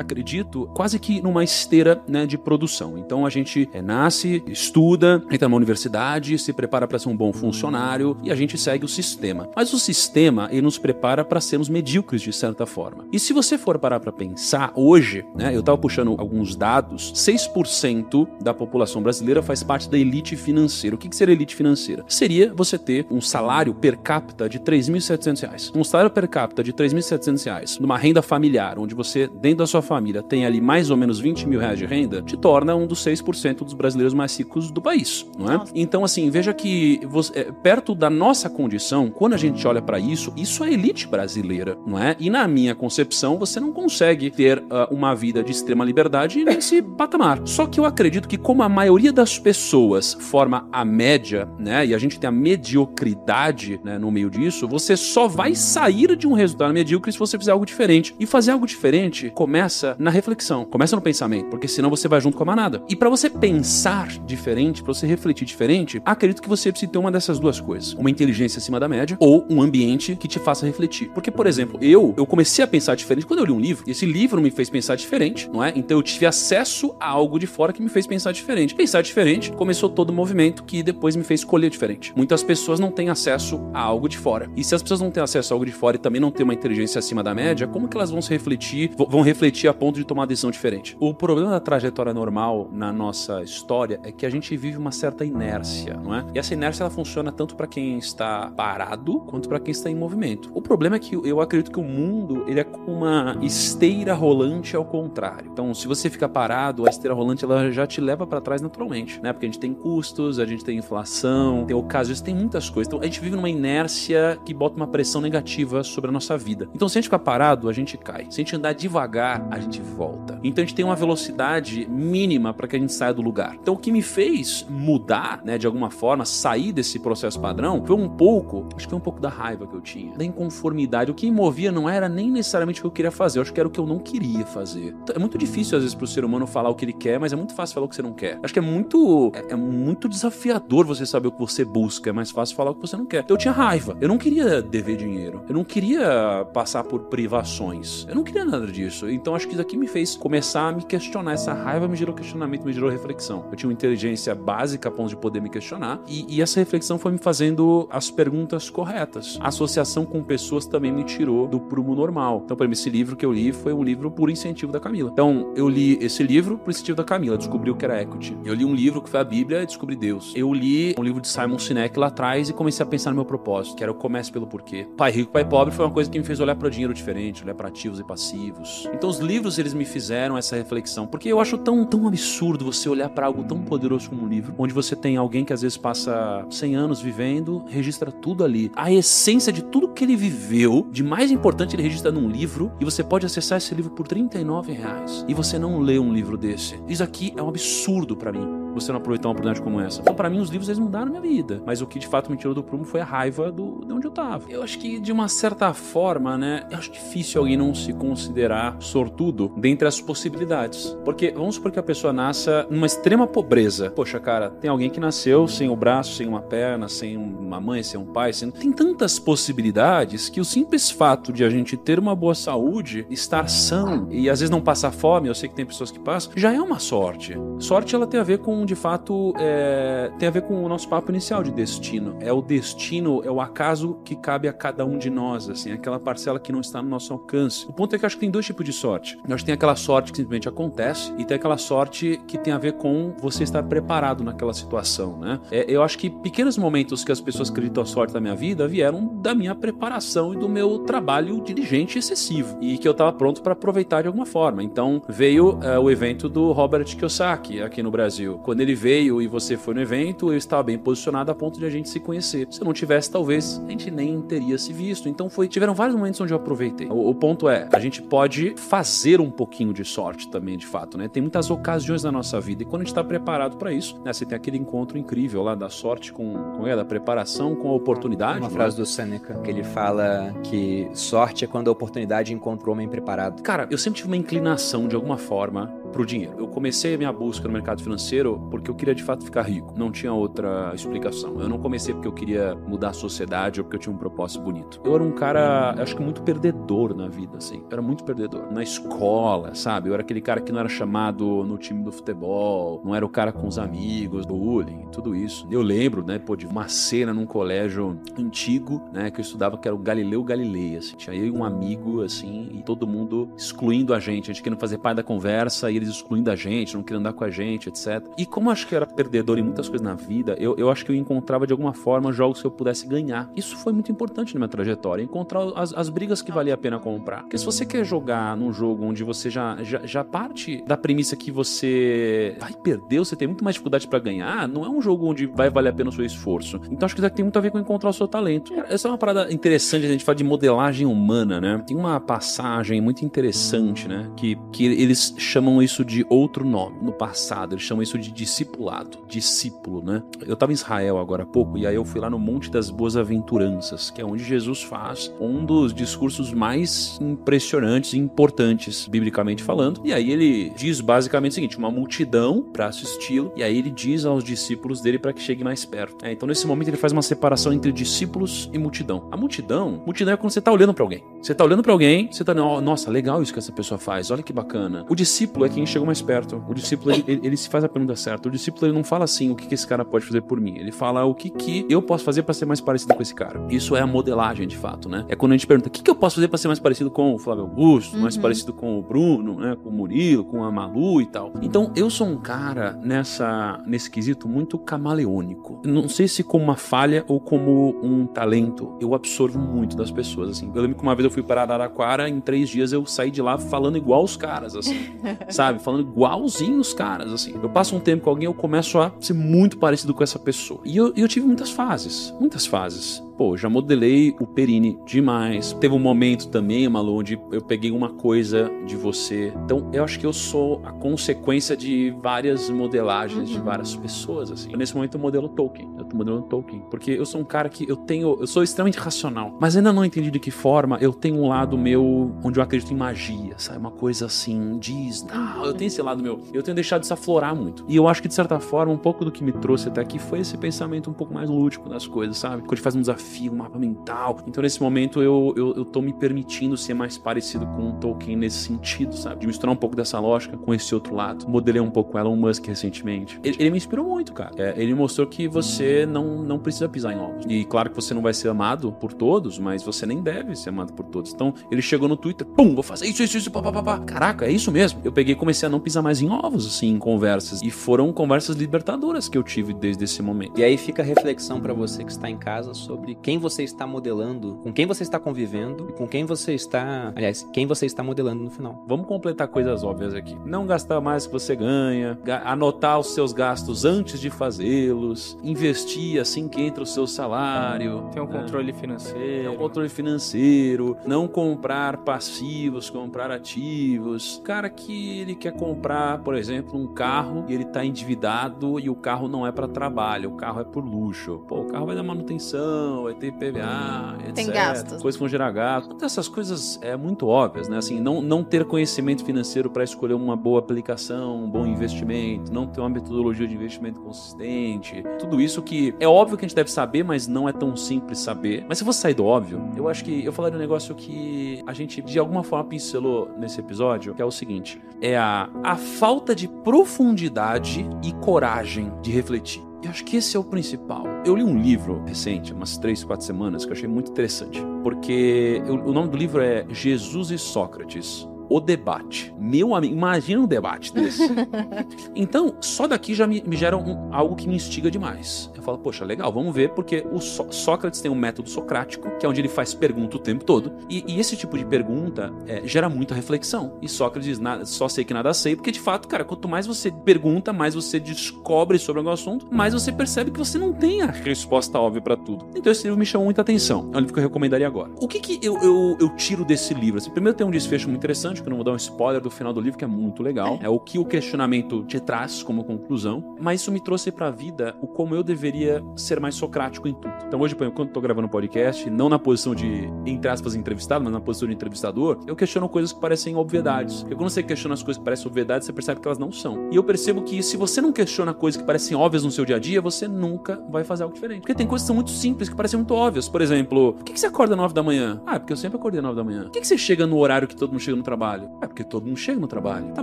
acredito, 0.00 0.68
quase 0.74 0.98
que 0.98 1.20
numa 1.20 1.44
esteira 1.44 2.02
né, 2.08 2.26
de 2.26 2.36
produção. 2.36 2.98
Então 2.98 3.26
a 3.26 3.30
gente 3.30 3.68
é, 3.72 3.82
nasce, 3.82 4.42
estuda, 4.46 5.22
entra 5.30 5.48
numa 5.48 5.56
universidade, 5.56 6.38
se 6.38 6.52
prepara 6.52 6.86
para 6.86 6.98
ser 6.98 7.08
um 7.08 7.16
bom 7.16 7.32
funcionário 7.32 8.16
e 8.22 8.30
a 8.30 8.34
gente 8.34 8.56
segue 8.58 8.84
o 8.84 8.88
sistema. 8.88 9.48
Mas 9.54 9.72
o 9.72 9.78
sistema 9.78 10.48
ele 10.50 10.62
nos 10.62 10.78
prepara 10.78 11.24
para 11.24 11.40
sermos 11.40 11.68
medíocres 11.68 12.22
de 12.22 12.32
certa 12.32 12.66
forma. 12.66 13.04
E 13.12 13.18
se 13.18 13.32
você 13.32 13.56
for 13.56 13.78
parar 13.78 14.00
para 14.00 14.12
pensar 14.12 14.72
hoje, 14.74 15.24
né, 15.34 15.54
eu 15.54 15.60
estava 15.60 15.78
puxando 15.78 16.14
alguns 16.18 16.56
dados, 16.56 17.12
6% 17.14 18.28
da 18.40 18.54
população 18.54 19.02
brasileira 19.02 19.42
faz 19.42 19.62
parte 19.62 19.88
da 19.88 19.98
elite 19.98 20.36
financeira. 20.36 20.96
O 20.96 20.98
que, 20.98 21.08
que 21.08 21.16
seria 21.16 21.34
elite 21.34 21.54
financeira? 21.54 22.04
Seria 22.08 22.52
você 22.54 22.78
ter 22.78 23.06
um 23.10 23.20
salário 23.20 23.74
per 23.74 23.96
capita 23.98 24.48
de 24.48 24.58
3.700 24.58 25.40
reais. 25.40 25.72
Um 25.74 25.84
salário 25.84 26.10
per 26.10 26.28
capita 26.28 26.62
de 26.62 26.72
3.700 26.72 27.44
reais, 27.44 27.78
numa 27.78 27.98
renda 27.98 28.22
familiar, 28.22 28.78
onde 28.78 28.94
você, 28.94 29.28
dentro 29.28 29.58
da 29.58 29.66
sua 29.66 29.82
família 29.90 30.22
tem 30.22 30.46
ali 30.46 30.60
mais 30.60 30.88
ou 30.88 30.96
menos 30.96 31.18
20 31.18 31.48
mil 31.48 31.58
reais 31.58 31.76
de 31.76 31.84
renda, 31.84 32.22
te 32.22 32.36
torna 32.36 32.76
um 32.76 32.86
dos 32.86 33.04
6% 33.04 33.64
dos 33.64 33.74
brasileiros 33.74 34.14
mais 34.14 34.38
ricos 34.38 34.70
do 34.70 34.80
país, 34.80 35.26
não 35.36 35.50
é? 35.50 35.56
Nossa. 35.56 35.72
Então, 35.74 36.04
assim, 36.04 36.30
veja 36.30 36.54
que 36.54 37.00
você, 37.08 37.40
é, 37.40 37.44
perto 37.50 37.92
da 37.92 38.08
nossa 38.08 38.48
condição, 38.48 39.10
quando 39.10 39.32
a 39.32 39.36
gente 39.36 39.66
olha 39.66 39.82
para 39.82 39.98
isso, 39.98 40.32
isso 40.36 40.62
é 40.62 40.72
elite 40.72 41.08
brasileira, 41.08 41.76
não 41.84 41.98
é? 41.98 42.14
E 42.20 42.30
na 42.30 42.46
minha 42.46 42.72
concepção, 42.72 43.36
você 43.36 43.58
não 43.58 43.72
consegue 43.72 44.30
ter 44.30 44.58
uh, 44.58 44.94
uma 44.94 45.12
vida 45.12 45.42
de 45.42 45.50
extrema 45.50 45.84
liberdade 45.84 46.44
nesse 46.44 46.80
patamar. 46.96 47.40
Só 47.44 47.66
que 47.66 47.80
eu 47.80 47.84
acredito 47.84 48.28
que, 48.28 48.38
como 48.38 48.62
a 48.62 48.68
maioria 48.68 49.12
das 49.12 49.40
pessoas 49.40 50.16
forma 50.20 50.68
a 50.70 50.84
média, 50.84 51.48
né, 51.58 51.84
e 51.84 51.94
a 51.96 51.98
gente 51.98 52.20
tem 52.20 52.28
a 52.28 52.32
mediocridade 52.32 53.80
né, 53.82 53.98
no 53.98 54.12
meio 54.12 54.30
disso, 54.30 54.68
você 54.68 54.96
só 54.96 55.26
vai 55.26 55.56
sair 55.56 56.14
de 56.14 56.28
um 56.28 56.32
resultado 56.32 56.72
medíocre 56.72 57.10
se 57.10 57.18
você 57.18 57.36
fizer 57.36 57.50
algo 57.50 57.66
diferente. 57.66 58.14
E 58.20 58.24
fazer 58.24 58.52
algo 58.52 58.68
diferente 58.68 59.30
começa 59.34 59.79
começa 59.80 59.96
na 59.98 60.10
reflexão, 60.10 60.64
começa 60.64 60.96
no 60.96 61.02
pensamento, 61.02 61.48
porque 61.48 61.66
senão 61.66 61.88
você 61.88 62.06
vai 62.08 62.20
junto 62.20 62.36
com 62.36 62.42
a 62.42 62.46
manada. 62.46 62.82
E 62.88 62.96
para 62.96 63.08
você 63.08 63.30
pensar 63.30 64.08
diferente, 64.26 64.82
para 64.82 64.92
você 64.92 65.06
refletir 65.06 65.44
diferente, 65.44 66.02
acredito 66.04 66.42
que 66.42 66.48
você 66.48 66.70
precisa 66.70 66.92
ter 66.92 66.98
uma 66.98 67.10
dessas 67.10 67.38
duas 67.38 67.60
coisas: 67.60 67.94
uma 67.94 68.10
inteligência 68.10 68.58
acima 68.58 68.78
da 68.78 68.88
média 68.88 69.16
ou 69.18 69.46
um 69.48 69.62
ambiente 69.62 70.16
que 70.16 70.28
te 70.28 70.38
faça 70.38 70.66
refletir. 70.66 71.10
Porque, 71.10 71.30
por 71.30 71.46
exemplo, 71.46 71.78
eu 71.82 72.14
eu 72.16 72.26
comecei 72.26 72.64
a 72.64 72.68
pensar 72.68 72.94
diferente 72.94 73.26
quando 73.26 73.40
eu 73.40 73.46
li 73.46 73.52
um 73.52 73.60
livro, 73.60 73.84
e 73.86 73.92
esse 73.92 74.04
livro 74.04 74.40
me 74.40 74.50
fez 74.50 74.68
pensar 74.68 74.96
diferente, 74.96 75.48
não 75.52 75.64
é? 75.64 75.72
Então 75.74 75.96
eu 75.96 76.02
tive 76.02 76.26
acesso 76.26 76.94
a 77.00 77.08
algo 77.08 77.38
de 77.38 77.46
fora 77.46 77.72
que 77.72 77.82
me 77.82 77.88
fez 77.88 78.06
pensar 78.06 78.32
diferente. 78.32 78.74
Pensar 78.74 79.02
diferente 79.02 79.52
começou 79.52 79.88
todo 79.88 80.10
o 80.10 80.12
movimento 80.12 80.64
que 80.64 80.82
depois 80.82 81.16
me 81.16 81.24
fez 81.24 81.40
escolher 81.40 81.70
diferente. 81.70 82.12
Muitas 82.14 82.42
pessoas 82.42 82.78
não 82.78 82.90
têm 82.90 83.08
acesso 83.08 83.60
a 83.72 83.80
algo 83.80 84.08
de 84.08 84.18
fora. 84.18 84.50
E 84.56 84.62
se 84.62 84.74
as 84.74 84.82
pessoas 84.82 85.00
não 85.00 85.10
têm 85.10 85.22
acesso 85.22 85.52
a 85.52 85.54
algo 85.54 85.64
de 85.64 85.72
fora 85.72 85.96
e 85.96 85.98
também 85.98 86.20
não 86.20 86.30
têm 86.30 86.44
uma 86.44 86.54
inteligência 86.54 86.98
acima 86.98 87.22
da 87.22 87.34
média, 87.34 87.66
como 87.66 87.88
que 87.88 87.96
elas 87.96 88.10
vão 88.10 88.20
se 88.20 88.30
refletir, 88.30 88.90
vão 88.96 89.22
refletir 89.22 89.69
a 89.70 89.74
ponto 89.74 89.96
de 89.96 90.04
tomar 90.04 90.22
uma 90.22 90.26
decisão 90.26 90.50
diferente. 90.50 90.96
O 91.00 91.14
problema 91.14 91.50
da 91.50 91.60
trajetória 91.60 92.12
normal 92.12 92.68
na 92.72 92.92
nossa 92.92 93.42
história 93.42 94.00
é 94.02 94.12
que 94.12 94.26
a 94.26 94.30
gente 94.30 94.56
vive 94.56 94.76
uma 94.76 94.92
certa 94.92 95.24
inércia, 95.24 95.94
não 95.94 96.14
é? 96.14 96.24
E 96.34 96.38
essa 96.38 96.54
inércia 96.54 96.82
ela 96.82 96.90
funciona 96.90 97.32
tanto 97.32 97.56
para 97.56 97.66
quem 97.66 97.98
está 97.98 98.50
parado 98.56 99.20
quanto 99.20 99.48
para 99.48 99.60
quem 99.60 99.72
está 99.72 99.90
em 99.90 99.94
movimento. 99.94 100.50
O 100.54 100.60
problema 100.60 100.96
é 100.96 100.98
que 100.98 101.14
eu 101.14 101.40
acredito 101.40 101.70
que 101.70 101.80
o 101.80 101.84
mundo 101.84 102.44
ele 102.46 102.60
é 102.60 102.66
uma 102.86 103.36
esteira 103.42 104.14
rolante 104.14 104.76
ao 104.76 104.84
contrário. 104.84 105.50
Então, 105.52 105.72
se 105.74 105.86
você 105.86 106.10
fica 106.10 106.28
parado, 106.28 106.86
a 106.86 106.90
esteira 106.90 107.14
rolante 107.14 107.44
ela 107.44 107.70
já 107.70 107.86
te 107.86 108.00
leva 108.00 108.26
para 108.26 108.40
trás 108.40 108.60
naturalmente, 108.60 109.20
né? 109.22 109.32
Porque 109.32 109.46
a 109.46 109.48
gente 109.48 109.58
tem 109.58 109.72
custos, 109.72 110.38
a 110.38 110.46
gente 110.46 110.64
tem 110.64 110.78
inflação, 110.78 111.64
tem 111.66 111.76
ocasiões, 111.76 112.20
tem 112.20 112.34
muitas 112.34 112.68
coisas. 112.68 112.88
Então, 112.88 113.00
a 113.00 113.04
gente 113.04 113.20
vive 113.20 113.36
numa 113.36 113.48
inércia 113.48 114.38
que 114.44 114.52
bota 114.52 114.76
uma 114.76 114.86
pressão 114.86 115.20
negativa 115.20 115.82
sobre 115.82 116.10
a 116.10 116.12
nossa 116.12 116.36
vida. 116.36 116.68
Então, 116.74 116.88
se 116.88 116.98
a 116.98 117.00
gente 117.00 117.08
ficar 117.08 117.18
parado, 117.18 117.68
a 117.68 117.72
gente 117.72 117.96
cai. 117.96 118.26
Se 118.30 118.40
a 118.40 118.44
gente 118.44 118.56
andar 118.56 118.72
devagar, 118.72 119.46
a 119.50 119.58
gente 119.58 119.80
volta. 119.80 120.38
Então 120.42 120.62
a 120.62 120.66
gente 120.66 120.74
tem 120.74 120.84
uma 120.84 120.96
velocidade 120.96 121.86
mínima 121.88 122.52
para 122.54 122.68
que 122.68 122.76
a 122.76 122.78
gente 122.78 122.92
saia 122.92 123.12
do 123.12 123.22
lugar. 123.22 123.56
Então 123.60 123.74
o 123.74 123.76
que 123.76 123.92
me 123.92 124.02
fez 124.02 124.66
mudar, 124.68 125.42
né, 125.44 125.58
de 125.58 125.66
alguma 125.66 125.90
forma, 125.90 126.24
sair 126.24 126.72
desse 126.72 126.98
processo 126.98 127.40
padrão, 127.40 127.84
foi 127.84 127.96
um 127.96 128.08
pouco, 128.08 128.66
acho 128.76 128.86
que 128.86 128.90
foi 128.90 128.98
um 128.98 129.02
pouco 129.02 129.20
da 129.20 129.28
raiva 129.28 129.66
que 129.66 129.74
eu 129.74 129.80
tinha, 129.80 130.16
da 130.16 130.24
inconformidade. 130.24 131.10
O 131.10 131.14
que 131.14 131.28
me 131.28 131.36
movia 131.36 131.72
não 131.72 131.88
era 131.88 132.08
nem 132.08 132.30
necessariamente 132.30 132.80
o 132.80 132.82
que 132.82 132.86
eu 132.86 132.92
queria 132.92 133.10
fazer, 133.10 133.38
eu 133.38 133.42
acho 133.42 133.52
que 133.52 133.60
era 133.60 133.68
o 133.68 133.72
que 133.72 133.80
eu 133.80 133.86
não 133.86 133.98
queria 133.98 134.46
fazer. 134.46 134.94
Então, 135.02 135.16
é 135.16 135.18
muito 135.18 135.36
difícil 135.36 135.76
às 135.76 135.82
vezes 135.82 135.94
para 135.94 136.04
o 136.04 136.08
ser 136.08 136.24
humano 136.24 136.46
falar 136.46 136.70
o 136.70 136.74
que 136.74 136.84
ele 136.84 136.92
quer, 136.92 137.18
mas 137.18 137.32
é 137.32 137.36
muito 137.36 137.54
fácil 137.54 137.74
falar 137.74 137.86
o 137.86 137.88
que 137.88 137.96
você 137.96 138.02
não 138.02 138.12
quer. 138.12 138.38
Acho 138.42 138.52
que 138.52 138.58
é 138.58 138.62
muito 138.62 139.32
é, 139.34 139.52
é 139.52 139.56
muito 139.56 140.08
desafiador 140.08 140.86
você 140.86 141.04
saber 141.06 141.28
o 141.28 141.32
que 141.32 141.40
você 141.40 141.64
busca, 141.64 142.10
é 142.10 142.12
mais 142.12 142.30
fácil 142.30 142.56
falar 142.56 142.70
o 142.70 142.74
que 142.74 142.80
você 142.80 142.96
não 142.96 143.06
quer. 143.06 143.22
Então 143.22 143.34
eu 143.34 143.38
tinha 143.38 143.52
raiva. 143.52 143.96
Eu 144.00 144.08
não 144.08 144.18
queria 144.18 144.62
dever 144.62 144.96
dinheiro. 144.96 145.44
Eu 145.48 145.54
não 145.54 145.64
queria 145.64 146.46
passar 146.52 146.84
por 146.84 147.02
privações. 147.04 148.06
Eu 148.08 148.14
não 148.14 148.22
queria 148.22 148.44
nada 148.44 148.66
disso. 148.66 149.08
Então 149.08 149.34
acho 149.40 149.48
que 149.48 149.54
isso 149.54 149.62
aqui 149.62 149.76
me 149.76 149.86
fez 149.86 150.16
começar 150.16 150.68
a 150.68 150.72
me 150.72 150.82
questionar. 150.82 151.32
Essa 151.32 151.54
raiva 151.54 151.88
me 151.88 151.96
gerou 151.96 152.14
questionamento, 152.14 152.64
me 152.64 152.72
gerou 152.72 152.90
reflexão. 152.90 153.46
Eu 153.50 153.56
tinha 153.56 153.68
uma 153.68 153.72
inteligência 153.72 154.34
básica 154.34 154.90
a 154.90 154.92
ponto 154.92 155.08
de 155.08 155.16
poder 155.16 155.40
me 155.40 155.48
questionar 155.48 156.02
e, 156.06 156.26
e 156.28 156.42
essa 156.42 156.60
reflexão 156.60 156.98
foi 156.98 157.12
me 157.12 157.18
fazendo 157.18 157.88
as 157.90 158.10
perguntas 158.10 158.68
corretas. 158.68 159.38
A 159.40 159.48
associação 159.48 160.04
com 160.04 160.22
pessoas 160.22 160.66
também 160.66 160.92
me 160.92 161.04
tirou 161.04 161.48
do 161.48 161.58
prumo 161.58 161.94
normal. 161.94 162.42
Então, 162.44 162.56
para 162.56 162.66
mim, 162.66 162.72
esse 162.72 162.90
livro 162.90 163.16
que 163.16 163.24
eu 163.24 163.32
li 163.32 163.50
foi 163.50 163.72
um 163.72 163.82
livro 163.82 164.10
por 164.10 164.28
incentivo 164.28 164.70
da 164.70 164.78
Camila. 164.78 165.10
Então, 165.10 165.52
eu 165.56 165.68
li 165.68 165.98
esse 166.02 166.22
livro 166.22 166.58
por 166.58 166.70
incentivo 166.70 166.96
da 166.96 167.04
Camila, 167.04 167.38
descobri 167.38 167.70
o 167.70 167.74
que 167.74 167.84
era 167.84 168.02
equity. 168.02 168.36
Eu 168.44 168.52
li 168.52 168.64
um 168.64 168.74
livro 168.74 169.00
que 169.00 169.08
foi 169.08 169.20
a 169.20 169.24
Bíblia 169.24 169.62
e 169.62 169.66
descobri 169.66 169.96
Deus. 169.96 170.34
Eu 170.36 170.52
li 170.52 170.94
um 170.98 171.02
livro 171.02 171.20
de 171.20 171.28
Simon 171.28 171.58
Sinek 171.58 171.98
lá 171.98 172.08
atrás 172.08 172.50
e 172.50 172.52
comecei 172.52 172.84
a 172.84 172.86
pensar 172.86 173.10
no 173.10 173.16
meu 173.16 173.24
propósito, 173.24 173.76
que 173.76 173.82
era 173.82 173.90
o 173.90 173.94
comece 173.94 174.30
pelo 174.30 174.46
porquê. 174.46 174.86
Pai 174.98 175.10
rico, 175.10 175.32
pai 175.32 175.46
pobre 175.46 175.72
foi 175.74 175.86
uma 175.86 175.92
coisa 175.92 176.10
que 176.10 176.18
me 176.18 176.24
fez 176.24 176.40
olhar 176.40 176.56
para 176.56 176.68
o 176.68 176.70
dinheiro 176.70 176.92
diferente, 176.92 177.42
olhar 177.42 177.54
para 177.54 177.68
ativos 177.68 177.98
e 177.98 178.04
passivos. 178.04 178.88
Então, 178.92 179.08
os 179.08 179.18
livros 179.30 179.58
eles 179.58 179.72
me 179.72 179.84
fizeram 179.84 180.36
essa 180.36 180.56
reflexão. 180.56 181.06
Porque 181.06 181.28
eu 181.28 181.40
acho 181.40 181.56
tão, 181.56 181.84
tão 181.84 182.08
absurdo 182.08 182.64
você 182.64 182.88
olhar 182.88 183.08
para 183.08 183.26
algo 183.26 183.44
tão 183.44 183.60
poderoso 183.60 184.10
como 184.10 184.24
um 184.24 184.28
livro, 184.28 184.52
onde 184.58 184.74
você 184.74 184.96
tem 184.96 185.16
alguém 185.16 185.44
que 185.44 185.52
às 185.52 185.62
vezes 185.62 185.78
passa 185.78 186.44
100 186.50 186.74
anos 186.74 187.00
vivendo, 187.00 187.64
registra 187.68 188.10
tudo 188.10 188.42
ali. 188.42 188.72
A 188.74 188.92
essência 188.92 189.52
de 189.52 189.62
tudo 189.62 189.88
que 189.88 190.02
ele 190.02 190.16
viveu, 190.16 190.88
de 190.90 191.04
mais 191.04 191.30
importante, 191.30 191.76
ele 191.76 191.84
registra 191.84 192.10
num 192.10 192.28
livro, 192.28 192.72
e 192.80 192.84
você 192.84 193.04
pode 193.04 193.24
acessar 193.24 193.58
esse 193.58 193.72
livro 193.72 193.92
por 193.92 194.08
39 194.08 194.72
reais. 194.72 195.24
E 195.28 195.34
você 195.34 195.58
não 195.58 195.78
lê 195.78 195.98
um 195.98 196.12
livro 196.12 196.36
desse. 196.36 196.80
Isso 196.88 197.04
aqui 197.04 197.32
é 197.36 197.42
um 197.42 197.48
absurdo 197.48 198.16
para 198.16 198.32
mim 198.32 198.69
você 198.72 198.92
não 198.92 198.98
aproveitar 198.98 199.28
uma 199.28 199.32
oportunidade 199.32 199.62
como 199.62 199.80
essa. 199.80 200.00
Então, 200.00 200.14
para 200.14 200.30
mim, 200.30 200.40
os 200.40 200.50
livros 200.50 200.68
eles 200.68 200.78
mudaram 200.78 201.10
minha 201.10 201.20
vida. 201.20 201.62
Mas 201.64 201.80
o 201.80 201.86
que 201.86 201.98
de 201.98 202.06
fato 202.06 202.30
me 202.30 202.36
tirou 202.36 202.54
do 202.54 202.62
prumo 202.62 202.84
foi 202.84 203.00
a 203.00 203.04
raiva 203.04 203.50
do, 203.50 203.84
de 203.84 203.92
onde 203.92 204.06
eu 204.06 204.10
tava. 204.10 204.50
Eu 204.50 204.62
acho 204.62 204.78
que, 204.78 205.00
de 205.00 205.12
uma 205.12 205.28
certa 205.28 205.72
forma, 205.72 206.36
né? 206.36 206.66
Eu 206.70 206.78
acho 206.78 206.90
difícil 206.90 207.40
alguém 207.40 207.56
não 207.56 207.74
se 207.74 207.92
considerar 207.92 208.76
sortudo 208.80 209.52
dentre 209.56 209.86
as 209.86 210.00
possibilidades. 210.00 210.96
Porque 211.04 211.30
vamos 211.30 211.56
supor 211.56 211.70
que 211.70 211.78
a 211.78 211.82
pessoa 211.82 212.12
nasça 212.12 212.66
numa 212.70 212.86
extrema 212.86 213.26
pobreza. 213.26 213.90
Poxa, 213.90 214.18
cara, 214.18 214.50
tem 214.50 214.70
alguém 214.70 214.90
que 214.90 215.00
nasceu 215.00 215.46
sem 215.48 215.68
o 215.68 215.76
braço, 215.76 216.14
sem 216.14 216.26
uma 216.26 216.40
perna, 216.40 216.88
sem 216.88 217.16
uma 217.16 217.60
mãe, 217.60 217.82
sem 217.82 217.98
um 217.98 218.06
pai. 218.06 218.32
Sem... 218.32 218.50
Tem 218.50 218.72
tantas 218.72 219.18
possibilidades 219.18 220.28
que 220.28 220.40
o 220.40 220.44
simples 220.44 220.90
fato 220.90 221.32
de 221.32 221.44
a 221.44 221.50
gente 221.50 221.76
ter 221.76 221.98
uma 221.98 222.14
boa 222.14 222.34
saúde, 222.34 223.06
estar 223.10 223.48
são 223.48 224.08
e 224.10 224.28
às 224.28 224.40
vezes 224.40 224.50
não 224.50 224.60
passar 224.60 224.90
fome, 224.90 225.28
eu 225.28 225.34
sei 225.34 225.48
que 225.48 225.54
tem 225.54 225.66
pessoas 225.66 225.90
que 225.90 225.98
passam, 225.98 226.32
já 226.36 226.52
é 226.52 226.60
uma 226.60 226.78
sorte. 226.78 227.34
Sorte 227.58 227.94
ela 227.94 228.06
tem 228.06 228.20
a 228.20 228.24
ver 228.24 228.38
com 228.38 228.59
de 228.64 228.74
fato, 228.74 229.32
é, 229.38 230.10
tem 230.18 230.28
a 230.28 230.30
ver 230.30 230.42
com 230.42 230.62
o 230.64 230.68
nosso 230.68 230.88
papo 230.88 231.10
inicial 231.10 231.42
de 231.42 231.50
destino. 231.50 232.16
É 232.20 232.32
o 232.32 232.40
destino, 232.40 233.22
é 233.24 233.30
o 233.30 233.40
acaso 233.40 233.98
que 234.04 234.16
cabe 234.16 234.48
a 234.48 234.52
cada 234.52 234.84
um 234.84 234.98
de 234.98 235.10
nós, 235.10 235.48
assim, 235.48 235.72
aquela 235.72 235.98
parcela 235.98 236.38
que 236.38 236.52
não 236.52 236.60
está 236.60 236.82
no 236.82 236.88
nosso 236.88 237.12
alcance. 237.12 237.66
O 237.68 237.72
ponto 237.72 237.94
é 237.94 237.98
que 237.98 238.04
eu 238.04 238.06
acho 238.06 238.16
que 238.16 238.20
tem 238.20 238.30
dois 238.30 238.46
tipos 238.46 238.64
de 238.64 238.72
sorte. 238.72 239.18
Nós 239.26 239.42
tem 239.42 239.54
aquela 239.54 239.76
sorte 239.76 240.12
que 240.12 240.18
simplesmente 240.18 240.48
acontece 240.48 241.12
e 241.18 241.24
tem 241.24 241.36
aquela 241.36 241.58
sorte 241.58 242.20
que 242.26 242.38
tem 242.38 242.52
a 242.52 242.58
ver 242.58 242.74
com 242.74 243.14
você 243.18 243.44
estar 243.44 243.62
preparado 243.62 244.22
naquela 244.24 244.52
situação, 244.52 245.18
né? 245.18 245.40
É, 245.50 245.64
eu 245.68 245.82
acho 245.82 245.98
que 245.98 246.10
pequenos 246.10 246.56
momentos 246.56 247.04
que 247.04 247.12
as 247.12 247.20
pessoas 247.20 247.50
acreditam 247.50 247.82
a 247.82 247.86
sorte 247.86 248.12
da 248.12 248.20
minha 248.20 248.34
vida 248.34 248.66
vieram 248.66 249.06
da 249.20 249.34
minha 249.34 249.54
preparação 249.54 250.34
e 250.34 250.36
do 250.36 250.48
meu 250.48 250.80
trabalho 250.80 251.40
diligente 251.42 251.98
excessivo 251.98 252.58
e 252.60 252.78
que 252.78 252.86
eu 252.86 252.92
estava 252.92 253.12
pronto 253.12 253.42
para 253.42 253.52
aproveitar 253.52 254.02
de 254.02 254.08
alguma 254.08 254.26
forma. 254.26 254.62
Então 254.62 255.02
veio 255.08 255.58
é, 255.62 255.78
o 255.78 255.90
evento 255.90 256.28
do 256.28 256.52
Robert 256.52 256.84
Kiyosaki 256.84 257.62
aqui 257.62 257.82
no 257.82 257.90
Brasil 257.90 258.38
quando 258.50 258.62
ele 258.62 258.74
veio 258.74 259.22
e 259.22 259.28
você 259.28 259.56
foi 259.56 259.74
no 259.74 259.80
evento, 259.80 260.32
eu 260.32 260.36
estava 260.36 260.64
bem 260.64 260.76
posicionado 260.76 261.30
a 261.30 261.34
ponto 261.36 261.60
de 261.60 261.64
a 261.64 261.70
gente 261.70 261.88
se 261.88 262.00
conhecer. 262.00 262.48
Se 262.50 262.60
eu 262.60 262.64
não 262.64 262.72
tivesse, 262.72 263.08
talvez 263.08 263.62
a 263.64 263.70
gente 263.70 263.92
nem 263.92 264.20
teria 264.22 264.58
se 264.58 264.72
visto. 264.72 265.08
Então 265.08 265.30
foi, 265.30 265.46
tiveram 265.46 265.72
vários 265.72 265.94
momentos 265.94 266.20
onde 266.20 266.32
eu 266.32 266.36
aproveitei. 266.36 266.88
O, 266.88 267.10
o 267.10 267.14
ponto 267.14 267.48
é, 267.48 267.68
a 267.72 267.78
gente 267.78 268.02
pode 268.02 268.54
fazer 268.56 269.20
um 269.20 269.30
pouquinho 269.30 269.72
de 269.72 269.84
sorte 269.84 270.28
também, 270.28 270.58
de 270.58 270.66
fato, 270.66 270.98
né? 270.98 271.06
Tem 271.06 271.22
muitas 271.22 271.48
ocasiões 271.48 272.02
na 272.02 272.10
nossa 272.10 272.40
vida 272.40 272.64
e 272.64 272.66
quando 272.66 272.82
a 272.82 272.84
gente 272.84 272.90
está 272.90 273.04
preparado 273.04 273.56
para 273.56 273.72
isso, 273.72 274.00
né? 274.04 274.12
Você 274.12 274.26
tem 274.26 274.34
aquele 274.34 274.56
encontro 274.56 274.98
incrível 274.98 275.44
lá 275.44 275.54
da 275.54 275.68
sorte 275.68 276.12
com, 276.12 276.34
com 276.56 276.66
é, 276.66 276.74
da 276.74 276.84
preparação 276.84 277.54
com 277.54 277.70
a 277.70 277.74
oportunidade. 277.74 278.40
Uma 278.40 278.48
né? 278.48 278.52
frase 278.52 278.76
do 278.76 278.84
Seneca 278.84 279.38
que 279.44 279.48
ele 279.48 279.62
fala 279.62 280.34
que 280.42 280.88
sorte 280.92 281.44
é 281.44 281.46
quando 281.46 281.68
a 281.68 281.70
oportunidade 281.70 282.34
encontra 282.34 282.68
o 282.68 282.72
homem 282.72 282.88
preparado. 282.88 283.42
Cara, 283.42 283.68
eu 283.70 283.78
sempre 283.78 283.98
tive 283.98 284.08
uma 284.08 284.16
inclinação 284.16 284.88
de 284.88 284.96
alguma 284.96 285.16
forma 285.16 285.68
pro 285.92 286.06
dinheiro. 286.06 286.34
Eu 286.38 286.48
comecei 286.48 286.94
a 286.94 286.98
minha 286.98 287.12
busca 287.12 287.46
no 287.46 287.52
mercado 287.52 287.82
financeiro 287.82 288.39
porque 288.50 288.70
eu 288.70 288.74
queria 288.74 288.94
de 288.94 289.02
fato 289.02 289.24
ficar 289.24 289.42
rico. 289.42 289.74
Não 289.76 289.90
tinha 289.90 290.12
outra 290.12 290.72
explicação. 290.74 291.40
Eu 291.40 291.48
não 291.48 291.58
comecei 291.58 291.94
porque 291.94 292.08
eu 292.08 292.12
queria 292.12 292.54
mudar 292.54 292.90
a 292.90 292.92
sociedade 292.92 293.60
ou 293.60 293.64
porque 293.64 293.76
eu 293.76 293.80
tinha 293.80 293.94
um 293.94 293.98
propósito 293.98 294.42
bonito. 294.42 294.80
Eu 294.84 294.94
era 294.94 295.02
um 295.02 295.12
cara, 295.12 295.74
acho 295.78 295.96
que 295.96 296.02
muito 296.02 296.22
perdedor 296.22 296.94
na 296.94 297.08
vida, 297.08 297.38
assim. 297.38 297.58
Eu 297.58 297.72
era 297.72 297.82
muito 297.82 298.04
perdedor. 298.04 298.52
Na 298.52 298.62
escola, 298.62 299.54
sabe? 299.54 299.88
Eu 299.88 299.94
era 299.94 300.02
aquele 300.02 300.20
cara 300.20 300.40
que 300.40 300.52
não 300.52 300.60
era 300.60 300.68
chamado 300.68 301.44
no 301.44 301.58
time 301.58 301.82
do 301.82 301.92
futebol, 301.92 302.80
não 302.84 302.94
era 302.94 303.04
o 303.04 303.08
cara 303.08 303.32
com 303.32 303.46
os 303.46 303.58
amigos, 303.58 304.24
bullying, 304.26 304.86
tudo 304.92 305.14
isso. 305.14 305.46
Eu 305.50 305.62
lembro, 305.62 306.04
né, 306.04 306.18
pô, 306.18 306.36
de 306.36 306.46
uma 306.46 306.68
cena 306.68 307.12
num 307.12 307.26
colégio 307.26 307.98
antigo, 308.18 308.82
né, 308.92 309.10
que 309.10 309.20
eu 309.20 309.22
estudava 309.22 309.56
que 309.58 309.68
era 309.68 309.74
o 309.74 309.78
Galileu 309.78 310.22
Galilei, 310.24 310.76
assim. 310.76 310.96
Tinha 310.96 311.14
eu 311.14 311.26
e 311.26 311.30
um 311.30 311.44
amigo, 311.44 312.02
assim, 312.02 312.50
e 312.52 312.62
todo 312.62 312.86
mundo 312.86 313.30
excluindo 313.36 313.94
a 313.94 314.00
gente, 314.00 314.30
a 314.30 314.34
gente 314.34 314.42
querendo 314.42 314.58
fazer 314.58 314.78
parte 314.78 314.96
da 314.96 315.02
conversa 315.02 315.70
e 315.70 315.76
eles 315.76 315.88
excluindo 315.88 316.30
a 316.30 316.36
gente, 316.36 316.74
não 316.74 316.82
querendo 316.82 317.00
andar 317.00 317.12
com 317.12 317.24
a 317.24 317.30
gente, 317.30 317.68
etc. 317.68 318.06
E 318.16 318.26
como 318.30 318.48
eu 318.48 318.52
acho 318.52 318.66
que 318.66 318.74
eu 318.74 318.76
era 318.76 318.86
perdedor 318.86 319.38
em 319.38 319.42
muitas 319.42 319.68
coisas 319.68 319.84
na 319.84 319.94
vida, 319.94 320.36
eu, 320.38 320.54
eu 320.56 320.70
acho 320.70 320.84
que 320.84 320.92
eu 320.92 320.96
encontrava 320.96 321.46
de 321.46 321.52
alguma 321.52 321.72
forma 321.72 322.12
jogos 322.12 322.40
que 322.40 322.46
eu 322.46 322.50
pudesse 322.50 322.86
ganhar. 322.86 323.30
Isso 323.36 323.56
foi 323.56 323.72
muito 323.72 323.90
importante 323.90 324.34
na 324.34 324.40
minha 324.40 324.48
trajetória, 324.48 325.02
encontrar 325.02 325.42
as, 325.56 325.74
as 325.74 325.88
brigas 325.88 326.22
que 326.22 326.32
valia 326.32 326.54
a 326.54 326.56
pena 326.56 326.78
comprar. 326.78 327.22
Porque 327.22 327.36
se 327.36 327.44
você 327.44 327.66
quer 327.66 327.84
jogar 327.84 328.36
num 328.36 328.52
jogo 328.52 328.84
onde 328.84 329.02
você 329.02 329.28
já, 329.28 329.62
já, 329.62 329.84
já 329.84 330.04
parte 330.04 330.62
da 330.66 330.76
premissa 330.76 331.16
que 331.16 331.30
você 331.30 332.36
vai 332.38 332.52
perder, 332.52 332.98
você 333.00 333.16
tem 333.16 333.26
muito 333.26 333.42
mais 333.42 333.54
dificuldade 333.54 333.88
para 333.88 333.98
ganhar, 333.98 334.48
não 334.48 334.64
é 334.64 334.68
um 334.68 334.80
jogo 334.80 335.06
onde 335.06 335.26
vai 335.26 335.50
valer 335.50 335.70
a 335.70 335.72
pena 335.72 335.90
o 335.90 335.92
seu 335.92 336.04
esforço. 336.04 336.60
Então 336.70 336.86
acho 336.86 336.94
que 336.94 337.00
isso 337.00 337.10
tem 337.10 337.24
muito 337.24 337.36
a 337.36 337.42
ver 337.42 337.50
com 337.50 337.58
encontrar 337.58 337.90
o 337.90 337.92
seu 337.92 338.06
talento. 338.06 338.52
Essa 338.68 338.88
é 338.88 338.90
uma 338.90 338.98
parada 338.98 339.32
interessante, 339.32 339.86
a 339.86 339.88
gente 339.88 340.04
fala 340.04 340.16
de 340.16 340.24
modelagem 340.24 340.86
humana, 340.86 341.40
né? 341.40 341.62
Tem 341.66 341.76
uma 341.76 341.98
passagem 342.00 342.80
muito 342.80 343.04
interessante, 343.04 343.88
né? 343.88 344.10
Que, 344.16 344.36
que 344.52 344.64
eles 344.64 345.14
chamam 345.18 345.62
isso 345.62 345.84
de 345.84 346.06
outro 346.08 346.44
nome. 346.44 346.76
No 346.82 346.92
passado, 346.92 347.54
eles 347.54 347.64
chamam 347.64 347.82
isso 347.82 347.98
de 347.98 348.10
discipulado. 348.20 348.98
Discípulo, 349.08 349.82
né? 349.82 350.02
Eu 350.26 350.36
tava 350.36 350.52
em 350.52 350.54
Israel 350.54 350.98
agora 350.98 351.22
há 351.22 351.26
pouco, 351.26 351.56
e 351.56 351.66
aí 351.66 351.74
eu 351.74 351.84
fui 351.84 352.00
lá 352.00 352.10
no 352.10 352.18
Monte 352.18 352.50
das 352.50 352.68
Boas 352.68 352.96
Aventuranças, 352.96 353.90
que 353.90 354.00
é 354.00 354.04
onde 354.04 354.22
Jesus 354.22 354.62
faz 354.62 355.12
um 355.18 355.44
dos 355.44 355.72
discursos 355.72 356.32
mais 356.32 356.98
impressionantes 357.00 357.94
e 357.94 357.98
importantes, 357.98 358.86
biblicamente 358.86 359.42
falando. 359.42 359.80
E 359.84 359.92
aí 359.92 360.10
ele 360.10 360.50
diz 360.50 360.80
basicamente 360.80 361.32
o 361.32 361.34
seguinte: 361.34 361.58
uma 361.58 361.70
multidão 361.70 362.42
para 362.42 362.66
assisti-lo, 362.66 363.32
e 363.34 363.42
aí 363.42 363.56
ele 363.56 363.70
diz 363.70 364.04
aos 364.04 364.22
discípulos 364.22 364.82
dele 364.82 364.98
para 364.98 365.14
que 365.14 365.22
chegue 365.22 365.42
mais 365.42 365.64
perto. 365.64 366.04
É, 366.04 366.12
então, 366.12 366.28
nesse 366.28 366.46
momento, 366.46 366.68
ele 366.68 366.76
faz 366.76 366.92
uma 366.92 367.02
separação 367.02 367.52
entre 367.52 367.72
discípulos 367.72 368.50
e 368.52 368.58
multidão. 368.58 369.08
A 369.10 369.16
multidão, 369.16 369.82
multidão 369.86 370.12
é 370.12 370.16
quando 370.16 370.32
você 370.32 370.40
tá 370.40 370.52
olhando 370.52 370.74
para 370.74 370.84
alguém. 370.84 371.02
Você 371.22 371.34
tá 371.34 371.44
olhando 371.44 371.62
para 371.62 371.72
alguém, 371.72 372.10
você 372.10 372.22
tá, 372.22 372.32
oh, 372.32 372.60
nossa, 372.60 372.90
legal 372.90 373.22
isso 373.22 373.32
que 373.32 373.38
essa 373.38 373.52
pessoa 373.52 373.78
faz, 373.78 374.10
olha 374.10 374.22
que 374.22 374.32
bacana. 374.32 374.84
O 374.88 374.94
discípulo 374.94 375.46
é 375.46 375.48
quem 375.48 375.64
chegou 375.64 375.86
mais 375.86 376.02
perto. 376.02 376.42
O 376.48 376.54
discípulo, 376.54 376.92
ele, 376.92 377.04
ele, 377.06 377.20
ele 377.28 377.36
se 377.36 377.48
faz 377.48 377.64
a 377.64 377.68
pergunta 377.68 377.96
certa. 377.96 378.09
O 378.26 378.30
discípulo, 378.30 378.66
ele 378.66 378.74
não 378.74 378.84
fala 378.84 379.04
assim, 379.04 379.30
o 379.30 379.36
que, 379.36 379.46
que 379.46 379.54
esse 379.54 379.66
cara 379.66 379.84
pode 379.84 380.04
fazer 380.06 380.22
por 380.22 380.40
mim. 380.40 380.56
Ele 380.58 380.72
fala 380.72 381.04
o 381.04 381.14
que, 381.14 381.30
que 381.30 381.66
eu 381.68 381.80
posso 381.82 382.04
fazer 382.04 382.22
para 382.22 382.34
ser 382.34 382.44
mais 382.46 382.60
parecido 382.60 382.94
com 382.94 383.02
esse 383.02 383.14
cara. 383.14 383.40
Isso 383.50 383.76
é 383.76 383.80
a 383.80 383.86
modelagem, 383.86 384.46
de 384.46 384.56
fato, 384.56 384.88
né? 384.88 385.04
É 385.08 385.14
quando 385.16 385.32
a 385.32 385.34
gente 385.36 385.46
pergunta, 385.46 385.68
o 385.68 385.72
que, 385.72 385.82
que 385.82 385.90
eu 385.90 385.94
posso 385.94 386.16
fazer 386.16 386.28
para 386.28 386.38
ser 386.38 386.48
mais 386.48 386.58
parecido 386.58 386.90
com 386.90 387.14
o 387.14 387.18
Flávio 387.18 387.44
Augusto, 387.44 387.96
mais 387.98 388.16
Uhum. 388.16 388.22
parecido 388.22 388.52
com 388.52 388.78
o 388.78 388.82
Bruno, 388.82 389.38
né? 389.40 389.56
Com 389.62 389.68
o 389.68 389.72
Murilo, 389.72 390.24
com 390.24 390.42
a 390.44 390.50
Malu 390.50 391.00
e 391.00 391.06
tal. 391.06 391.32
Então, 391.42 391.72
eu 391.76 391.88
sou 391.90 392.06
um 392.06 392.16
cara 392.16 392.78
nessa, 392.82 393.62
nesse 393.66 393.90
quesito 393.90 394.28
muito 394.28 394.58
camaleônico. 394.58 395.60
Não 395.64 395.88
sei 395.88 396.08
se 396.08 396.22
como 396.22 396.44
uma 396.44 396.56
falha 396.56 397.04
ou 397.08 397.20
como 397.20 397.76
um 397.82 398.06
talento, 398.06 398.76
eu 398.80 398.94
absorvo 398.94 399.38
muito 399.38 399.76
das 399.76 399.90
pessoas, 399.90 400.30
assim. 400.30 400.50
Eu 400.54 400.62
lembro 400.62 400.76
que 400.76 400.82
uma 400.82 400.94
vez 400.94 401.04
eu 401.04 401.10
fui 401.10 401.22
para 401.22 401.42
Araraquara, 401.42 402.08
em 402.08 402.20
três 402.20 402.48
dias 402.48 402.72
eu 402.72 402.84
saí 402.86 403.10
de 403.10 403.20
lá 403.22 403.38
falando 403.38 403.76
igual 403.76 404.02
os 404.04 404.16
caras, 404.16 404.54
assim. 404.56 404.76
sabe? 405.28 405.60
Falando 405.62 405.82
igualzinho 405.88 406.58
os 406.58 406.72
caras, 406.74 407.12
assim. 407.12 407.34
Eu 407.42 407.48
passo 407.48 407.76
um 407.76 407.80
tempo 407.80 407.99
com 408.00 408.10
alguém, 408.10 408.26
eu 408.26 408.34
começo 408.34 408.78
a 408.78 408.92
ser 409.00 409.12
muito 409.12 409.58
parecido 409.58 409.94
com 409.94 410.02
essa 410.02 410.18
pessoa. 410.18 410.60
E 410.64 410.76
eu, 410.76 410.92
eu 410.96 411.08
tive 411.08 411.26
muitas 411.26 411.50
fases, 411.50 412.12
muitas 412.18 412.46
fases. 412.46 413.02
Pô, 413.20 413.36
já 413.36 413.50
modelei 413.50 414.16
o 414.18 414.26
Perini 414.26 414.78
demais. 414.86 415.52
Teve 415.60 415.74
um 415.74 415.78
momento 415.78 416.28
também, 416.28 416.66
Malu, 416.66 417.00
onde 417.00 417.20
eu 417.30 417.42
peguei 417.42 417.70
uma 417.70 417.90
coisa 417.90 418.50
de 418.64 418.74
você. 418.74 419.30
Então, 419.44 419.68
eu 419.74 419.84
acho 419.84 420.00
que 420.00 420.06
eu 420.06 420.12
sou 420.14 420.62
a 420.64 420.72
consequência 420.72 421.54
de 421.54 421.94
várias 422.00 422.48
modelagens 422.48 423.28
de 423.28 423.38
várias 423.38 423.76
pessoas, 423.76 424.30
assim. 424.30 424.56
Nesse 424.56 424.74
momento 424.74 424.94
eu 424.94 425.00
modelo 425.02 425.28
Tolkien. 425.28 425.68
Eu 425.76 425.84
tô 425.84 425.98
modelando 425.98 426.22
Tolkien. 426.28 426.62
Porque 426.70 426.92
eu 426.92 427.04
sou 427.04 427.20
um 427.20 427.24
cara 427.24 427.50
que 427.50 427.68
eu 427.68 427.76
tenho. 427.76 428.16
Eu 428.18 428.26
sou 428.26 428.42
extremamente 428.42 428.78
racional. 428.78 429.36
Mas 429.38 429.54
ainda 429.54 429.70
não 429.70 429.84
entendi 429.84 430.10
de 430.10 430.18
que 430.18 430.30
forma 430.30 430.78
eu 430.80 430.90
tenho 430.90 431.16
um 431.16 431.28
lado 431.28 431.58
meu 431.58 432.16
onde 432.24 432.38
eu 432.38 432.42
acredito 432.42 432.72
em 432.72 432.76
magia, 432.78 433.34
sabe? 433.36 433.58
Uma 433.58 433.70
coisa 433.70 434.06
assim, 434.06 434.58
diz. 434.58 435.04
Não, 435.04 435.44
eu 435.44 435.52
tenho 435.52 435.66
esse 435.66 435.82
lado 435.82 436.02
meu. 436.02 436.20
Eu 436.32 436.42
tenho 436.42 436.54
deixado 436.54 436.84
isso 436.84 436.94
aflorar 436.94 437.36
muito. 437.36 437.66
E 437.68 437.76
eu 437.76 437.86
acho 437.86 438.00
que, 438.00 438.08
de 438.08 438.14
certa 438.14 438.40
forma, 438.40 438.72
um 438.72 438.78
pouco 438.78 439.04
do 439.04 439.12
que 439.12 439.22
me 439.22 439.32
trouxe 439.32 439.68
até 439.68 439.82
aqui 439.82 439.98
foi 439.98 440.20
esse 440.20 440.38
pensamento 440.38 440.88
um 440.88 440.94
pouco 440.94 441.12
mais 441.12 441.28
lúdico 441.28 441.68
das 441.68 441.86
coisas, 441.86 442.16
sabe? 442.16 442.40
Quando 442.40 442.52
a 442.52 442.54
gente 442.54 442.64
faz 442.64 442.74
um 442.74 442.80
desafio, 442.80 443.09
um 443.30 443.36
mapa 443.36 443.58
mental. 443.58 444.18
Então, 444.26 444.42
nesse 444.42 444.62
momento, 444.62 445.02
eu, 445.02 445.34
eu, 445.36 445.54
eu 445.56 445.64
tô 445.64 445.80
me 445.80 445.92
permitindo 445.92 446.56
ser 446.56 446.74
mais 446.74 446.96
parecido 446.98 447.46
com 447.46 447.70
o 447.70 447.72
Tolkien 447.74 448.16
nesse 448.16 448.38
sentido, 448.38 448.94
sabe? 448.96 449.20
De 449.20 449.26
misturar 449.26 449.52
um 449.52 449.58
pouco 449.58 449.74
dessa 449.74 449.98
lógica 449.98 450.36
com 450.36 450.54
esse 450.54 450.74
outro 450.74 450.94
lado. 450.94 451.28
Modelei 451.28 451.60
um 451.60 451.70
pouco 451.70 451.98
Elon 451.98 452.16
Musk 452.16 452.46
recentemente. 452.46 453.18
Ele, 453.24 453.36
ele 453.38 453.50
me 453.50 453.56
inspirou 453.56 453.86
muito, 453.86 454.12
cara. 454.12 454.30
É, 454.36 454.54
ele 454.56 454.74
mostrou 454.74 455.06
que 455.06 455.26
você 455.26 455.86
não, 455.86 456.22
não 456.22 456.38
precisa 456.38 456.68
pisar 456.68 456.92
em 456.92 456.98
ovos. 456.98 457.24
E 457.28 457.44
claro 457.44 457.70
que 457.70 457.76
você 457.76 457.94
não 457.94 458.02
vai 458.02 458.14
ser 458.14 458.28
amado 458.28 458.72
por 458.72 458.92
todos, 458.92 459.38
mas 459.38 459.62
você 459.62 459.86
nem 459.86 460.00
deve 460.02 460.36
ser 460.36 460.50
amado 460.50 460.72
por 460.72 460.86
todos. 460.86 461.12
Então, 461.12 461.34
ele 461.50 461.62
chegou 461.62 461.88
no 461.88 461.96
Twitter, 461.96 462.26
pum, 462.26 462.54
vou 462.54 462.62
fazer 462.62 462.86
isso, 462.86 463.02
isso, 463.02 463.18
isso, 463.18 463.30
pá, 463.30 463.42
pá, 463.42 463.52
pá, 463.52 463.62
pá. 463.62 463.78
Caraca, 463.80 464.26
é 464.26 464.32
isso 464.32 464.52
mesmo. 464.52 464.80
Eu 464.84 464.92
peguei 464.92 465.14
e 465.14 465.16
comecei 465.16 465.46
a 465.46 465.50
não 465.50 465.60
pisar 465.60 465.82
mais 465.82 466.00
em 466.00 466.10
ovos, 466.10 466.46
assim, 466.46 466.68
em 466.68 466.78
conversas. 466.78 467.40
E 467.42 467.50
foram 467.50 467.92
conversas 467.92 468.36
libertadoras 468.36 469.08
que 469.08 469.16
eu 469.16 469.22
tive 469.22 469.52
desde 469.52 469.84
esse 469.84 470.02
momento. 470.02 470.38
E 470.38 470.44
aí 470.44 470.56
fica 470.56 470.82
a 470.82 470.84
reflexão 470.84 471.40
pra 471.40 471.52
você 471.52 471.84
que 471.84 471.90
está 471.90 472.08
em 472.08 472.16
casa 472.16 472.54
sobre 472.54 472.94
quem 473.02 473.18
você 473.18 473.42
está 473.42 473.66
modelando, 473.66 474.38
com 474.42 474.52
quem 474.52 474.66
você 474.66 474.82
está 474.82 474.98
convivendo 474.98 475.68
e 475.70 475.72
com 475.72 475.86
quem 475.86 476.04
você 476.04 476.34
está, 476.34 476.92
aliás, 476.94 477.26
quem 477.32 477.46
você 477.46 477.66
está 477.66 477.82
modelando 477.82 478.22
no 478.24 478.30
final. 478.30 478.62
Vamos 478.66 478.86
completar 478.86 479.28
coisas 479.28 479.62
óbvias 479.64 479.94
aqui. 479.94 480.16
Não 480.24 480.46
gastar 480.46 480.80
mais 480.80 481.06
que 481.06 481.12
você 481.12 481.34
ganha, 481.36 481.98
ga- 482.04 482.22
anotar 482.24 482.78
os 482.78 482.94
seus 482.94 483.12
gastos 483.12 483.64
antes 483.64 484.00
de 484.00 484.10
fazê-los, 484.10 485.18
investir 485.22 486.00
assim 486.00 486.28
que 486.28 486.40
entra 486.42 486.62
o 486.62 486.66
seu 486.66 486.86
salário. 486.86 487.88
Tem 487.92 488.02
um 488.02 488.06
né? 488.06 488.18
controle 488.20 488.50
É 488.50 488.54
financeiro. 488.54 489.32
o 489.32 489.36
controle 489.36 489.68
financeiro, 489.68 490.76
não 490.86 491.06
comprar 491.08 491.78
passivos, 491.78 492.68
comprar 492.70 493.10
ativos. 493.10 494.16
O 494.18 494.22
cara 494.22 494.48
que 494.50 495.00
ele 495.00 495.14
quer 495.14 495.32
comprar, 495.32 495.98
por 496.02 496.14
exemplo, 496.14 496.58
um 496.58 496.66
carro 496.66 497.24
e 497.28 497.34
ele 497.34 497.44
tá 497.44 497.64
endividado 497.64 498.58
e 498.58 498.68
o 498.68 498.74
carro 498.74 499.08
não 499.08 499.26
é 499.26 499.32
para 499.32 499.48
trabalho, 499.48 500.10
o 500.10 500.16
carro 500.16 500.40
é 500.40 500.44
por 500.44 500.64
luxo. 500.64 501.20
Pô, 501.28 501.40
o 501.40 501.44
carro 501.46 501.66
vai 501.66 501.76
dar 501.76 501.82
manutenção, 501.82 502.79
vai 502.84 502.94
ter 502.94 503.12
PVA, 503.12 503.96
etc. 504.00 504.14
Tem 504.14 504.26
gastos. 504.30 504.82
Coisas 504.82 504.98
vão 504.98 505.08
gerar 505.08 505.30
gasto. 505.30 505.72
Então, 505.74 505.86
essas 505.86 506.08
coisas 506.08 506.58
é 506.62 506.76
muito 506.76 507.06
óbvias, 507.06 507.48
né? 507.48 507.58
Assim, 507.58 507.80
não, 507.80 508.00
não 508.00 508.22
ter 508.24 508.44
conhecimento 508.44 509.04
financeiro 509.04 509.50
para 509.50 509.64
escolher 509.64 509.94
uma 509.94 510.16
boa 510.16 510.38
aplicação, 510.38 511.24
um 511.24 511.30
bom 511.30 511.46
investimento, 511.46 512.32
não 512.32 512.46
ter 512.46 512.60
uma 512.60 512.68
metodologia 512.68 513.26
de 513.26 513.34
investimento 513.34 513.80
consistente. 513.80 514.82
Tudo 514.98 515.20
isso 515.20 515.42
que 515.42 515.74
é 515.80 515.88
óbvio 515.88 516.16
que 516.16 516.24
a 516.24 516.28
gente 516.28 516.36
deve 516.36 516.50
saber, 516.50 516.82
mas 516.84 517.06
não 517.06 517.28
é 517.28 517.32
tão 517.32 517.56
simples 517.56 517.98
saber. 517.98 518.44
Mas 518.48 518.58
se 518.58 518.64
você 518.64 518.80
sair 518.80 518.94
do 518.94 519.04
óbvio, 519.04 519.50
eu 519.56 519.68
acho 519.68 519.84
que 519.84 520.04
eu 520.04 520.12
falaria 520.12 520.36
um 520.36 520.40
negócio 520.40 520.74
que 520.74 521.42
a 521.46 521.52
gente 521.52 521.82
de 521.82 521.98
alguma 521.98 522.22
forma 522.22 522.48
pincelou 522.48 523.10
nesse 523.18 523.40
episódio, 523.40 523.94
que 523.94 524.02
é 524.02 524.04
o 524.04 524.10
seguinte: 524.10 524.60
é 524.80 524.96
a, 524.96 525.28
a 525.42 525.56
falta 525.56 526.14
de 526.14 526.28
profundidade 526.28 527.68
e 527.82 527.92
coragem 527.94 528.72
de 528.82 528.90
refletir. 528.90 529.49
Eu 529.62 529.70
acho 529.70 529.84
que 529.84 529.96
esse 529.96 530.16
é 530.16 530.20
o 530.20 530.24
principal. 530.24 530.84
Eu 531.04 531.14
li 531.14 531.22
um 531.22 531.38
livro 531.38 531.82
recente, 531.86 532.32
umas 532.32 532.56
três, 532.56 532.82
quatro 532.82 533.04
semanas, 533.04 533.44
que 533.44 533.50
eu 533.50 533.56
achei 533.56 533.68
muito 533.68 533.90
interessante. 533.90 534.40
Porque 534.62 535.42
eu- 535.46 535.54
o 535.56 535.72
nome 535.72 535.88
do 535.90 535.96
livro 535.98 536.20
é 536.22 536.46
Jesus 536.50 537.10
e 537.10 537.18
Sócrates. 537.18 538.08
O 538.32 538.40
Debate. 538.40 539.12
Meu 539.18 539.54
amigo, 539.56 539.74
imagina 539.74 540.20
um 540.22 540.26
debate 540.26 540.72
desse. 540.72 541.02
então, 541.96 542.36
só 542.40 542.66
daqui 542.68 542.94
já 542.94 543.04
me, 543.06 543.20
me 543.26 543.36
gera 543.36 543.56
um, 543.56 543.92
algo 543.92 544.14
que 544.14 544.26
me 544.28 544.36
instiga 544.36 544.70
demais. 544.70 545.30
Eu 545.50 545.54
falo, 545.54 545.58
poxa, 545.58 545.84
legal, 545.84 546.12
vamos 546.12 546.34
ver, 546.34 546.50
porque 546.50 546.86
o 546.92 547.00
so 547.00 547.26
Sócrates 547.30 547.80
tem 547.80 547.90
um 547.90 547.94
método 547.94 548.28
socrático, 548.28 548.88
que 548.98 549.04
é 549.04 549.08
onde 549.08 549.20
ele 549.20 549.28
faz 549.28 549.52
pergunta 549.52 549.96
o 549.96 550.00
tempo 550.00 550.24
todo. 550.24 550.52
E, 550.68 550.84
e 550.86 551.00
esse 551.00 551.16
tipo 551.16 551.36
de 551.36 551.44
pergunta 551.44 552.12
é, 552.26 552.46
gera 552.46 552.68
muita 552.68 552.94
reflexão. 552.94 553.58
E 553.60 553.68
Sócrates 553.68 554.08
diz, 554.08 554.18
nada, 554.18 554.44
só 554.44 554.68
sei 554.68 554.84
que 554.84 554.94
nada 554.94 555.12
sei, 555.12 555.34
porque 555.34 555.50
de 555.50 555.58
fato, 555.58 555.88
cara, 555.88 556.04
quanto 556.04 556.28
mais 556.28 556.46
você 556.46 556.70
pergunta, 556.70 557.32
mais 557.32 557.54
você 557.54 557.80
descobre 557.80 558.58
sobre 558.58 558.80
algum 558.80 558.90
assunto, 558.90 559.26
mais 559.30 559.52
você 559.52 559.72
percebe 559.72 560.10
que 560.10 560.18
você 560.18 560.38
não 560.38 560.52
tem 560.52 560.82
a 560.82 560.86
resposta 560.86 561.58
óbvia 561.58 561.82
para 561.82 561.96
tudo. 561.96 562.28
Então 562.36 562.52
esse 562.52 562.64
livro 562.64 562.78
me 562.78 562.86
chamou 562.86 563.06
muita 563.06 563.22
atenção. 563.22 563.70
É 563.72 563.76
um 563.76 563.80
livro 563.80 563.94
que 563.94 563.98
eu 563.98 564.04
recomendaria 564.04 564.46
agora. 564.46 564.70
O 564.80 564.86
que, 564.86 565.00
que 565.00 565.18
eu, 565.26 565.36
eu, 565.42 565.76
eu 565.80 565.88
tiro 565.96 566.24
desse 566.24 566.54
livro? 566.54 566.78
Assim, 566.78 566.90
primeiro 566.90 567.16
tem 567.16 567.26
um 567.26 567.30
desfecho 567.30 567.66
muito 567.68 567.78
interessante, 567.78 568.22
que 568.22 568.28
eu 568.28 568.30
não 568.30 568.36
vou 568.36 568.44
dar 568.44 568.52
um 568.52 568.56
spoiler 568.56 569.00
do 569.00 569.10
final 569.10 569.32
do 569.32 569.40
livro, 569.40 569.58
que 569.58 569.64
é 569.64 569.68
muito 569.68 570.02
legal. 570.02 570.38
É 570.40 570.48
o 570.48 570.60
que 570.60 570.78
o 570.78 570.84
questionamento 570.84 571.64
te 571.64 571.80
traz 571.80 572.22
como 572.22 572.44
conclusão. 572.44 573.16
Mas 573.20 573.40
isso 573.40 573.50
me 573.50 573.60
trouxe 573.60 573.90
pra 573.90 574.10
vida 574.10 574.54
o 574.60 574.66
como 574.66 574.94
eu 574.94 575.02
deveria 575.02 575.39
ser 575.76 576.00
mais 576.00 576.14
socrático 576.14 576.68
em 576.68 576.74
tudo. 576.74 576.92
Então 577.06 577.20
hoje, 577.20 577.34
quando 577.34 577.58
eu 577.58 577.66
tô 577.66 577.80
gravando 577.80 578.08
podcast, 578.08 578.68
não 578.70 578.88
na 578.88 578.98
posição 578.98 579.34
de, 579.34 579.68
entre 579.86 580.08
aspas, 580.08 580.34
entrevistado, 580.34 580.84
mas 580.84 580.92
na 580.92 581.00
posição 581.00 581.28
de 581.28 581.34
entrevistador, 581.34 581.98
eu 582.06 582.14
questiono 582.14 582.48
coisas 582.48 582.72
que 582.72 582.80
parecem 582.80 583.16
obviedades. 583.16 583.80
Porque 583.80 583.94
quando 583.94 584.10
você 584.10 584.22
questiona 584.22 584.54
as 584.54 584.62
coisas 584.62 584.78
que 584.78 584.84
parecem 584.84 585.06
obviedades, 585.06 585.46
você 585.46 585.52
percebe 585.52 585.80
que 585.80 585.88
elas 585.88 585.98
não 585.98 586.12
são. 586.12 586.48
E 586.50 586.56
eu 586.56 586.62
percebo 586.64 587.02
que 587.02 587.22
se 587.22 587.36
você 587.36 587.60
não 587.60 587.72
questiona 587.72 588.14
coisas 588.14 588.40
que 588.40 588.46
parecem 588.46 588.76
óbvias 588.76 589.04
no 589.04 589.10
seu 589.10 589.24
dia 589.24 589.36
a 589.36 589.38
dia, 589.38 589.60
você 589.60 589.88
nunca 589.88 590.42
vai 590.50 590.64
fazer 590.64 590.84
algo 590.84 590.94
diferente. 590.94 591.20
Porque 591.20 591.34
tem 591.34 591.46
coisas 591.46 591.64
que 591.64 591.66
são 591.66 591.76
muito 591.76 591.90
simples, 591.90 592.28
que 592.28 592.36
parecem 592.36 592.58
muito 592.58 592.74
óbvias. 592.74 593.08
Por 593.08 593.20
exemplo, 593.20 593.74
por 593.74 593.84
que, 593.84 593.98
você 593.98 594.06
acorda 594.06 594.36
9 594.36 594.54
da 594.54 594.62
manhã? 594.62 595.00
Ah, 595.06 595.16
é 595.16 595.18
porque 595.18 595.32
eu 595.32 595.36
sempre 595.36 595.58
acordei 595.58 595.80
9 595.80 595.96
da 595.96 596.04
manhã. 596.04 596.22
Por 596.22 596.32
que, 596.32 596.40
que 596.40 596.46
você 596.46 596.58
chega 596.58 596.86
no 596.86 596.98
horário 596.98 597.26
que 597.26 597.36
todo 597.36 597.50
mundo 597.50 597.60
chega 597.60 597.76
no 597.76 597.82
trabalho? 597.82 598.30
Ah, 598.40 598.44
é 598.44 598.46
porque 598.46 598.64
todo 598.64 598.86
mundo 598.86 598.96
chega 598.96 599.20
no 599.20 599.26
trabalho. 599.26 599.72
Tá, 599.72 599.82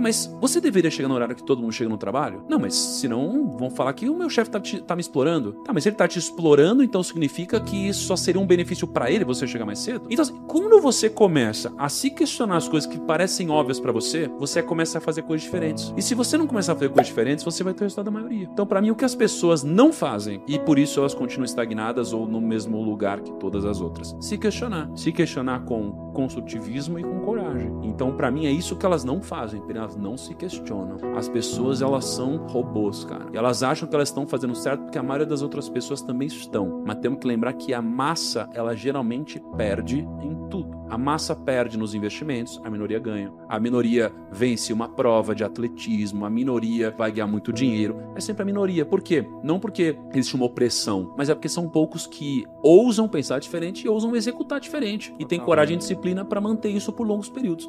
mas 0.00 0.26
você 0.40 0.60
deveria 0.60 0.90
chegar 0.90 1.08
no 1.08 1.14
horário 1.14 1.34
que 1.34 1.42
todo 1.42 1.60
mundo 1.60 1.72
chega 1.72 1.88
no 1.88 1.98
trabalho? 1.98 2.42
Não, 2.48 2.58
mas 2.58 2.74
senão 2.74 3.56
vão 3.56 3.70
falar 3.70 3.92
que 3.92 4.08
o 4.08 4.14
meu 4.14 4.28
chefe 4.28 4.50
tá, 4.50 4.60
tá, 4.86 4.96
me 4.96 5.00
explorando. 5.00 5.37
Tá, 5.64 5.72
mas 5.72 5.86
ele 5.86 5.96
tá 5.96 6.06
te 6.06 6.18
explorando, 6.18 6.82
então 6.82 7.02
significa 7.02 7.60
que 7.60 7.88
isso 7.88 8.04
só 8.06 8.16
seria 8.16 8.40
um 8.40 8.46
benefício 8.46 8.86
para 8.86 9.10
ele 9.10 9.24
você 9.24 9.46
chegar 9.46 9.64
mais 9.64 9.78
cedo? 9.78 10.06
Então, 10.10 10.22
assim, 10.22 10.34
quando 10.46 10.80
você 10.80 11.08
começa 11.08 11.72
a 11.78 11.88
se 11.88 12.10
questionar 12.10 12.56
as 12.56 12.68
coisas 12.68 12.88
que 12.88 12.98
parecem 12.98 13.50
óbvias 13.50 13.80
para 13.80 13.92
você, 13.92 14.30
você 14.38 14.62
começa 14.62 14.98
a 14.98 15.00
fazer 15.00 15.22
coisas 15.22 15.44
diferentes. 15.44 15.92
E 15.96 16.02
se 16.02 16.14
você 16.14 16.36
não 16.36 16.46
começar 16.46 16.72
a 16.72 16.74
fazer 16.74 16.88
coisas 16.88 17.06
diferentes, 17.06 17.44
você 17.44 17.62
vai 17.62 17.72
ter 17.72 17.82
o 17.82 17.84
resultado 17.84 18.06
da 18.06 18.10
maioria. 18.10 18.48
Então, 18.52 18.66
para 18.66 18.80
mim, 18.80 18.90
o 18.90 18.94
que 18.94 19.04
as 19.04 19.14
pessoas 19.14 19.62
não 19.62 19.92
fazem, 19.92 20.42
e 20.46 20.58
por 20.58 20.78
isso 20.78 21.00
elas 21.00 21.14
continuam 21.14 21.44
estagnadas 21.44 22.12
ou 22.12 22.26
no 22.26 22.40
mesmo 22.40 22.82
lugar 22.82 23.20
que 23.20 23.32
todas 23.34 23.64
as 23.64 23.80
outras, 23.80 24.16
se 24.20 24.36
questionar. 24.36 24.90
Se 24.96 25.12
questionar 25.12 25.64
com 25.64 26.10
construtivismo 26.12 26.98
e 26.98 27.02
com 27.02 27.20
coragem. 27.20 27.37
Então, 27.82 28.16
para 28.16 28.30
mim, 28.30 28.46
é 28.46 28.50
isso 28.50 28.76
que 28.76 28.86
elas 28.86 29.04
não 29.04 29.20
fazem, 29.20 29.62
elas 29.68 29.96
não 29.96 30.16
se 30.16 30.34
questionam. 30.34 30.96
As 31.16 31.28
pessoas, 31.28 31.82
elas 31.82 32.04
são 32.04 32.36
robôs, 32.46 33.04
cara. 33.04 33.26
E 33.32 33.36
elas 33.36 33.62
acham 33.62 33.88
que 33.88 33.94
elas 33.94 34.08
estão 34.08 34.26
fazendo 34.26 34.54
certo 34.54 34.82
porque 34.82 34.98
a 34.98 35.02
maioria 35.02 35.26
das 35.26 35.42
outras 35.42 35.68
pessoas 35.68 36.02
também 36.02 36.28
estão. 36.28 36.82
Mas 36.86 36.98
temos 36.98 37.18
que 37.18 37.26
lembrar 37.26 37.52
que 37.54 37.72
a 37.72 37.82
massa, 37.82 38.48
ela 38.52 38.74
geralmente 38.74 39.40
perde 39.56 39.98
em. 40.20 40.47
A 40.90 40.96
massa 40.96 41.36
perde 41.36 41.76
nos 41.76 41.94
investimentos, 41.94 42.60
a 42.64 42.70
minoria 42.70 42.98
ganha. 42.98 43.32
A 43.48 43.60
minoria 43.60 44.10
vence 44.32 44.72
uma 44.72 44.88
prova 44.88 45.34
de 45.34 45.44
atletismo, 45.44 46.24
a 46.24 46.30
minoria 46.30 46.94
vai 46.96 47.12
ganhar 47.12 47.26
muito 47.26 47.52
dinheiro. 47.52 48.00
É 48.14 48.20
sempre 48.20 48.42
a 48.42 48.46
minoria. 48.46 48.86
Por 48.86 49.02
quê? 49.02 49.26
Não 49.42 49.60
porque 49.60 49.98
existe 50.14 50.34
uma 50.34 50.46
opressão, 50.46 51.14
mas 51.16 51.28
é 51.28 51.34
porque 51.34 51.48
são 51.48 51.68
poucos 51.68 52.06
que 52.06 52.44
ousam 52.62 53.06
pensar 53.06 53.38
diferente 53.38 53.84
e 53.84 53.88
ousam 53.88 54.16
executar 54.16 54.60
diferente. 54.60 55.14
E 55.18 55.26
tem 55.26 55.38
coragem 55.38 55.76
e 55.76 55.78
disciplina 55.78 56.24
para 56.24 56.40
manter 56.40 56.70
isso 56.70 56.92
por 56.92 57.06
longos 57.06 57.28
períodos. 57.28 57.68